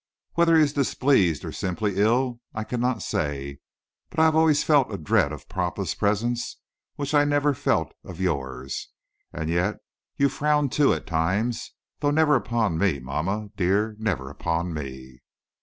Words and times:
Whether 0.33 0.57
he 0.57 0.63
is 0.63 0.73
displeased 0.73 1.45
or 1.45 1.51
simply 1.51 1.97
ill 1.97 2.39
I 2.55 2.63
cannot 2.63 3.03
say, 3.03 3.59
but 4.09 4.17
I 4.19 4.25
have 4.25 4.35
always 4.35 4.63
felt 4.63 4.91
a 4.91 4.97
dread 4.97 5.31
of 5.31 5.47
papa's 5.47 5.93
presence 5.93 6.57
which 6.95 7.13
I 7.13 7.23
never 7.23 7.53
felt 7.53 7.93
of 8.03 8.19
yours; 8.19 8.87
and 9.31 9.47
yet 9.47 9.77
you 10.17 10.27
frown, 10.27 10.69
too, 10.69 10.91
at 10.91 11.05
times, 11.05 11.75
though 11.99 12.09
never 12.09 12.35
upon 12.35 12.79
me, 12.79 12.99
mamma, 12.99 13.49
dear 13.55 13.95
never 13.99 14.31
upon 14.31 14.73
me." 14.73 15.21